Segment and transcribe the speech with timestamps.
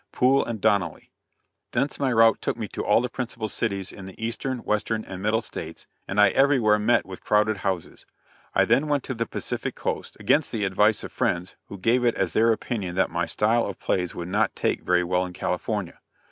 [0.11, 1.11] Poole and Donnelly.
[1.73, 5.21] Thence my route took me to all the principal cities in the Eastern, Western and
[5.21, 8.07] Middle States, and I everywhere met with crowded houses.
[8.55, 12.15] I then went to the Pacific Coast, against the advice of friends who gave it
[12.15, 15.99] as their opinion that my style of plays would not take very well in California.